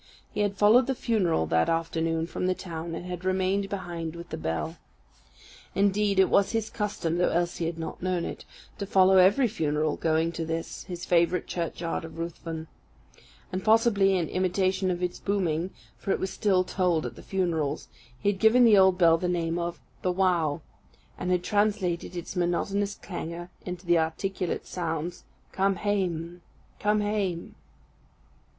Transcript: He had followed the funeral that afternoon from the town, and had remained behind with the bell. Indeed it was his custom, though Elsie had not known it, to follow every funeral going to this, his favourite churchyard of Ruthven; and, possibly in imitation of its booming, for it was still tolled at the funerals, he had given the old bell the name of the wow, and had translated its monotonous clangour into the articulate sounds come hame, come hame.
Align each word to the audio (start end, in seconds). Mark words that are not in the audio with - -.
He 0.31 0.39
had 0.39 0.57
followed 0.57 0.87
the 0.87 0.95
funeral 0.95 1.45
that 1.45 1.69
afternoon 1.69 2.25
from 2.25 2.47
the 2.47 2.55
town, 2.55 2.95
and 2.95 3.05
had 3.05 3.23
remained 3.23 3.69
behind 3.69 4.15
with 4.15 4.29
the 4.29 4.35
bell. 4.37 4.77
Indeed 5.75 6.17
it 6.17 6.27
was 6.27 6.53
his 6.53 6.71
custom, 6.71 7.19
though 7.19 7.29
Elsie 7.29 7.67
had 7.67 7.77
not 7.77 8.01
known 8.01 8.25
it, 8.25 8.43
to 8.79 8.87
follow 8.87 9.17
every 9.17 9.47
funeral 9.47 9.97
going 9.97 10.31
to 10.31 10.43
this, 10.43 10.85
his 10.85 11.05
favourite 11.05 11.45
churchyard 11.45 12.03
of 12.03 12.17
Ruthven; 12.17 12.67
and, 13.51 13.63
possibly 13.63 14.17
in 14.17 14.27
imitation 14.27 14.89
of 14.89 15.03
its 15.03 15.19
booming, 15.19 15.69
for 15.99 16.09
it 16.09 16.19
was 16.19 16.31
still 16.31 16.63
tolled 16.63 17.05
at 17.05 17.15
the 17.15 17.21
funerals, 17.21 17.87
he 18.19 18.31
had 18.31 18.39
given 18.39 18.65
the 18.65 18.79
old 18.79 18.97
bell 18.97 19.19
the 19.19 19.29
name 19.29 19.59
of 19.59 19.79
the 20.01 20.11
wow, 20.11 20.61
and 21.19 21.29
had 21.29 21.43
translated 21.43 22.15
its 22.15 22.35
monotonous 22.35 22.95
clangour 22.95 23.51
into 23.67 23.85
the 23.85 23.99
articulate 23.99 24.65
sounds 24.65 25.25
come 25.51 25.75
hame, 25.75 26.41
come 26.79 27.01
hame. 27.01 27.53